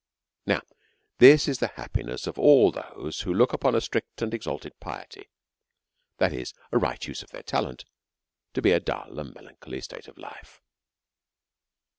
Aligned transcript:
Islow 0.47 0.61
this 1.19 1.47
is 1.47 1.59
the 1.59 1.67
happiness 1.77 2.25
of 2.25 2.39
all 2.39 2.71
those 2.71 3.21
who 3.21 3.31
look 3.31 3.53
upon 3.53 3.75
a 3.75 3.79
strict 3.81 4.23
and 4.23 4.33
exalted 4.33 4.79
piety, 4.79 5.29
that 6.17 6.33
is 6.33 6.55
a 6.71 6.79
right 6.79 7.05
use 7.07 7.21
of 7.21 7.29
talent, 7.45 7.85
to 8.55 8.63
be 8.63 8.71
a 8.71 8.79
dull 8.79 9.19
and 9.19 9.35
melancholy 9.35 9.79
state 9.79 10.07
of 10.07 10.17
life. 10.17 10.31
DEVOUT 10.33 10.37
AND 10.37 10.41
HOLY 10.41 10.41
LIFE. 10.41 10.61